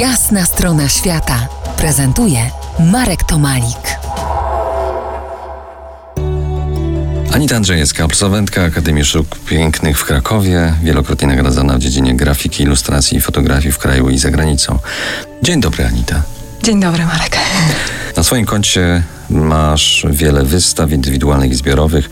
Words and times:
Jasna 0.00 0.44
strona 0.44 0.88
świata 0.88 1.48
prezentuje 1.76 2.50
Marek 2.78 3.24
Tomalik. 3.24 3.98
Anita 7.32 7.56
Andrzejewska, 7.56 8.04
absolwentka 8.04 8.62
Akademii 8.62 9.04
Sztuk 9.04 9.38
Pięknych 9.38 9.98
w 9.98 10.04
Krakowie, 10.04 10.74
wielokrotnie 10.82 11.28
nagradzana 11.28 11.76
w 11.76 11.78
dziedzinie 11.78 12.16
grafiki, 12.16 12.62
ilustracji 12.62 13.18
i 13.18 13.20
fotografii 13.20 13.72
w 13.72 13.78
kraju 13.78 14.10
i 14.10 14.18
za 14.18 14.30
granicą. 14.30 14.78
Dzień 15.42 15.60
dobry, 15.60 15.86
Anita. 15.86 16.22
Dzień 16.62 16.80
dobry, 16.80 17.04
Marek. 17.04 17.38
Na 18.16 18.22
swoim 18.22 18.46
koncie 18.46 19.02
masz 19.30 20.06
wiele 20.10 20.44
wystaw 20.44 20.92
indywidualnych 20.92 21.50
i 21.50 21.54
zbiorowych. 21.54 22.10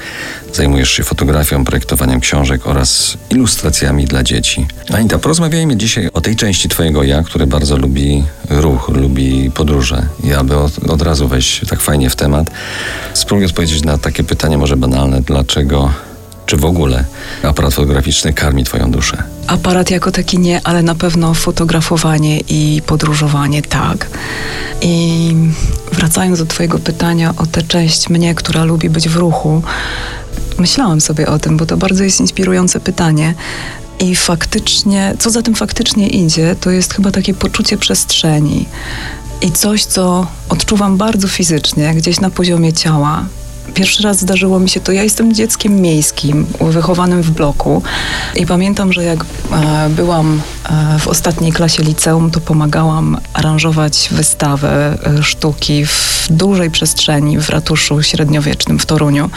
Zajmujesz 0.53 0.91
się 0.91 1.05
fotografią, 1.05 1.65
projektowaniem 1.65 2.21
książek 2.21 2.67
oraz 2.67 3.17
ilustracjami 3.31 4.05
dla 4.05 4.23
dzieci. 4.23 4.67
Anita, 4.93 5.19
porozmawiajmy 5.19 5.77
dzisiaj 5.77 6.09
o 6.13 6.21
tej 6.21 6.37
części 6.37 6.69
Twojego 6.69 7.03
ja, 7.03 7.23
który 7.23 7.47
bardzo 7.47 7.77
lubi 7.77 8.25
ruch, 8.51 8.89
lubi 8.89 9.51
podróże. 9.51 10.07
I 10.25 10.35
aby 10.35 10.57
od, 10.57 10.79
od 10.79 11.03
razu 11.03 11.29
wejść 11.29 11.69
tak 11.69 11.81
fajnie 11.81 12.11
w 12.11 12.17
temat, 12.17 12.51
spróbuj 13.15 13.47
odpowiedzieć 13.47 13.83
na 13.83 13.99
takie 13.99 14.25
pytanie 14.25 14.59
może 14.59 14.77
banalne. 14.77 15.21
Dlaczego 15.21 15.93
czy 16.47 16.57
w 16.57 16.65
ogóle 16.65 17.05
aparat 17.43 17.75
fotograficzny 17.75 18.33
karmi 18.33 18.65
Twoją 18.65 18.91
duszę? 18.91 19.23
Aparat 19.47 19.91
jako 19.91 20.13
taki 20.13 20.39
nie, 20.39 20.61
ale 20.65 20.83
na 20.83 20.95
pewno 20.95 21.35
fotografowanie 21.35 22.41
i 22.41 22.83
podróżowanie 22.87 23.63
tak. 23.63 24.07
I 24.81 25.35
wracając 25.93 26.39
do 26.39 26.47
Twojego 26.47 26.79
pytania 26.79 27.35
o 27.37 27.47
tę 27.47 27.63
część 27.63 28.09
mnie, 28.09 28.35
która 28.35 28.65
lubi 28.65 28.91
być 28.91 29.09
w 29.09 29.17
ruchu, 29.17 29.63
myślałam 30.59 31.01
sobie 31.01 31.27
o 31.29 31.39
tym, 31.39 31.57
bo 31.57 31.67
to 31.67 31.77
bardzo 31.77 32.05
jest 32.05 32.21
inspirujące 32.21 32.81
pytanie. 32.81 33.35
I 34.01 34.17
faktycznie, 34.17 35.15
co 35.19 35.31
za 35.31 35.43
tym 35.43 35.55
faktycznie 35.55 36.09
idzie, 36.09 36.57
to 36.61 36.71
jest 36.71 36.95
chyba 36.95 37.11
takie 37.11 37.35
poczucie 37.35 37.79
przestrzeni 37.79 38.67
i 39.43 39.51
coś, 39.53 39.85
co 39.85 40.27
odczuwam 40.49 40.97
bardzo 40.97 41.29
fizycznie, 41.29 41.95
gdzieś 41.95 42.21
na 42.21 42.31
poziomie 42.31 42.73
ciała. 42.73 43.25
Pierwszy 43.75 44.03
raz 44.03 44.21
zdarzyło 44.21 44.61
mi 44.61 44.69
się 44.69 44.81
to, 44.81 44.93
ja 44.93 45.03
jestem 45.03 45.33
dzieckiem 45.33 45.81
miejskim, 45.81 46.47
wychowanym 46.61 47.23
w 47.23 47.31
bloku 47.31 47.83
i 48.37 48.47
pamiętam, 48.47 48.93
że 48.93 49.05
jak 49.05 49.25
e, 49.53 49.89
byłam 49.89 50.41
e, 50.65 50.99
w 50.99 51.09
ostatniej 51.09 51.53
klasie 51.53 51.83
liceum, 51.83 52.31
to 52.31 52.41
pomagałam 52.41 53.19
aranżować 53.33 54.09
wystawę 54.13 54.99
e, 55.19 55.23
sztuki 55.23 55.87
w 55.87 56.27
dużej 56.31 56.71
przestrzeni 56.71 57.39
w 57.39 57.51
ratuszu 57.51 58.03
średniowiecznym 58.03 58.79
w 58.79 58.87
Toruniu. 58.87 59.31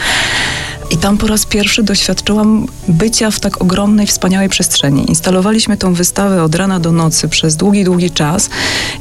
I 0.92 0.98
tam 0.98 1.17
po 1.17 1.28
raz 1.28 1.45
pierwszy 1.45 1.83
doświadczyłam 1.83 2.67
bycia 2.88 3.31
w 3.31 3.39
tak 3.39 3.61
ogromnej, 3.61 4.08
wspaniałej 4.08 4.50
przestrzeni. 4.50 5.09
Instalowaliśmy 5.09 5.78
tą 5.78 5.94
wystawę 5.94 6.44
od 6.44 6.55
rana 6.55 6.80
do 6.80 6.92
nocy 6.92 7.30
przez 7.30 7.55
długi, 7.55 7.83
długi 7.83 8.11
czas. 8.11 8.50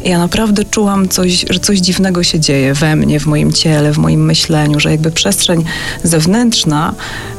Ja 0.06 0.18
naprawdę 0.18 0.64
czułam 0.64 1.08
coś, 1.08 1.44
że 1.50 1.60
coś 1.60 1.78
dziwnego 1.78 2.22
się 2.22 2.40
dzieje 2.40 2.74
we 2.74 2.96
mnie, 2.96 3.20
w 3.20 3.26
moim 3.26 3.52
ciele, 3.52 3.92
w 3.92 3.98
moim 3.98 4.24
myśleniu, 4.24 4.80
że 4.80 4.90
jakby 4.90 5.10
przestrzeń 5.10 5.64
zewnętrzna 6.02 6.94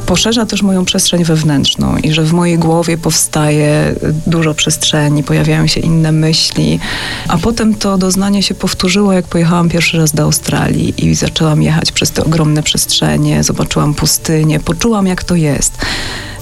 poszerza 0.05 0.45
też 0.45 0.61
moją 0.61 0.85
przestrzeń 0.85 1.23
wewnętrzną 1.23 1.97
i 1.97 2.11
że 2.11 2.23
w 2.23 2.33
mojej 2.33 2.57
głowie 2.57 2.97
powstaje 2.97 3.95
dużo 4.27 4.53
przestrzeni, 4.53 5.23
pojawiają 5.23 5.67
się 5.67 5.79
inne 5.79 6.11
myśli. 6.11 6.79
A 7.27 7.37
potem 7.37 7.75
to 7.75 7.97
doznanie 7.97 8.43
się 8.43 8.55
powtórzyło, 8.55 9.13
jak 9.13 9.27
pojechałam 9.27 9.69
pierwszy 9.69 9.97
raz 9.97 10.11
do 10.11 10.23
Australii 10.23 11.05
i 11.05 11.15
zaczęłam 11.15 11.61
jechać 11.61 11.91
przez 11.91 12.11
te 12.11 12.23
ogromne 12.23 12.63
przestrzenie, 12.63 13.43
zobaczyłam 13.43 13.93
pustynię, 13.93 14.59
poczułam, 14.59 15.07
jak 15.07 15.23
to 15.23 15.35
jest. 15.35 15.77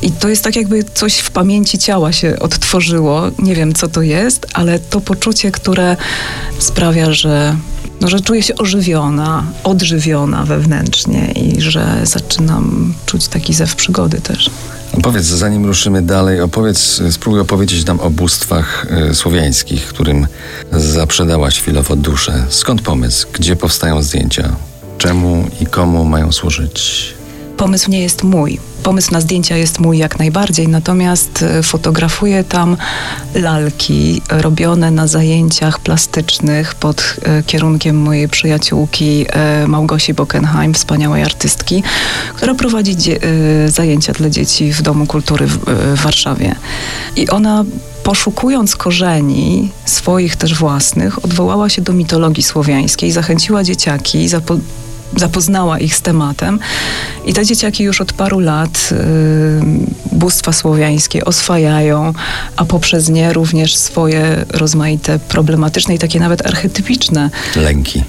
I 0.01 0.11
to 0.11 0.29
jest 0.29 0.43
tak, 0.43 0.55
jakby 0.55 0.83
coś 0.83 1.17
w 1.17 1.31
pamięci 1.31 1.77
ciała 1.77 2.11
się 2.11 2.39
odtworzyło. 2.39 3.23
Nie 3.39 3.55
wiem, 3.55 3.73
co 3.73 3.87
to 3.87 4.01
jest, 4.01 4.47
ale 4.53 4.79
to 4.79 5.01
poczucie, 5.01 5.51
które 5.51 5.97
sprawia, 6.59 7.13
że 7.13 7.55
no, 8.01 8.09
że 8.09 8.19
czuję 8.19 8.43
się 8.43 8.55
ożywiona, 8.55 9.43
odżywiona 9.63 10.45
wewnętrznie 10.45 11.31
i 11.31 11.61
że 11.61 12.01
zaczynam 12.03 12.93
czuć 13.05 13.27
taki 13.27 13.53
zew 13.53 13.75
przygody 13.75 14.21
też. 14.21 14.49
Opowiedz, 14.93 15.25
zanim 15.25 15.65
ruszymy 15.65 16.01
dalej, 16.01 16.41
opowiedz, 16.41 17.01
spróbuj 17.11 17.39
opowiedzieć 17.39 17.85
nam 17.85 17.99
o 17.99 18.09
bóstwach 18.09 18.87
y, 19.11 19.15
słowiańskich, 19.15 19.87
którym 19.87 20.27
zaprzedałaś 20.71 21.59
chwilowo 21.59 21.95
duszę. 21.95 22.45
Skąd 22.49 22.81
pomysł? 22.81 23.27
Gdzie 23.33 23.55
powstają 23.55 24.01
zdjęcia? 24.01 24.55
Czemu 24.97 25.47
i 25.61 25.65
komu 25.65 26.05
mają 26.05 26.31
służyć? 26.31 27.13
Pomysł 27.57 27.91
nie 27.91 28.01
jest 28.01 28.23
mój 28.23 28.59
pomysł 28.85 29.11
na 29.11 29.21
zdjęcia 29.21 29.57
jest 29.57 29.79
mój 29.79 29.97
jak 29.97 30.19
najbardziej, 30.19 30.67
natomiast 30.67 31.43
e, 31.43 31.63
fotografuję 31.63 32.43
tam 32.43 32.77
lalki 33.35 34.21
robione 34.29 34.91
na 34.91 35.07
zajęciach 35.07 35.79
plastycznych 35.79 36.75
pod 36.75 37.15
e, 37.23 37.43
kierunkiem 37.43 37.97
mojej 38.01 38.29
przyjaciółki 38.29 39.25
e, 39.29 39.67
Małgosi 39.67 40.13
Bockenheim, 40.13 40.73
wspaniałej 40.73 41.23
artystki, 41.23 41.83
która 42.35 42.55
prowadzi 42.55 42.95
zajęcia 43.67 44.13
dla 44.13 44.29
dzieci 44.29 44.73
w 44.73 44.81
Domu 44.81 45.05
Kultury 45.05 45.47
w, 45.47 45.59
Warszawie. 46.03 46.55
I 47.15 47.29
ona 47.29 47.65
poszukując 48.03 48.75
korzeni 48.75 49.71
swoich 49.85 50.35
też 50.35 50.55
własnych, 50.55 51.25
odwołała 51.25 51.69
się 51.69 51.81
do 51.81 51.93
mitologii 51.93 52.43
słowiańskiej, 52.43 53.11
zachęciła 53.11 53.63
dzieciaki, 53.63 54.27
zapo 54.27 54.57
zapoznała 55.17 55.79
ich 55.79 55.95
z 55.95 56.01
tematem. 56.01 56.59
I 57.25 57.33
te 57.33 57.45
dzieciaki 57.45 57.83
już 57.83 58.01
od 58.01 58.13
paru 58.13 58.39
lat 58.39 58.89
y, 58.91 60.15
bóstwa 60.15 60.53
słowiańskie 60.53 61.25
oswajają, 61.25 62.13
a 62.55 62.65
poprzez 62.65 63.09
nie 63.09 63.33
również 63.33 63.75
swoje 63.75 64.45
rozmaite 64.49 65.19
problematyczne 65.19 65.95
i 65.95 65.99
takie 65.99 66.19
nawet 66.19 66.45
archetypiczne 66.45 67.29
lęki. 67.55 67.99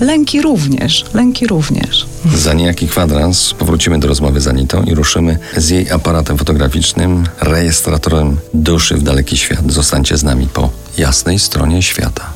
Y, 0.00 0.04
lęki 0.04 0.42
również, 0.42 1.04
lęki 1.14 1.46
również. 1.46 2.06
Za 2.34 2.52
niejaki 2.52 2.88
kwadrans 2.88 3.54
powrócimy 3.54 3.98
do 3.98 4.08
rozmowy 4.08 4.40
z 4.40 4.48
Anitą 4.48 4.82
i 4.82 4.94
ruszymy 4.94 5.38
z 5.56 5.68
jej 5.68 5.90
aparatem 5.90 6.38
fotograficznym, 6.38 7.26
rejestratorem 7.40 8.36
duszy 8.54 8.94
w 8.94 9.02
daleki 9.02 9.36
świat. 9.36 9.72
Zostańcie 9.72 10.16
z 10.16 10.22
nami 10.22 10.46
po 10.46 10.70
jasnej 10.98 11.38
stronie 11.38 11.82
świata. 11.82 12.35